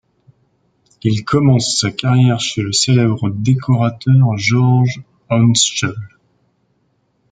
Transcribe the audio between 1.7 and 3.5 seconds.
sa carrière chez le célèbre